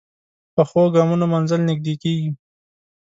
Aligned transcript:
پخو 0.55 0.83
ګامونو 0.95 1.25
منزل 1.33 1.61
نږدې 1.69 1.93
کېږي 2.01 2.29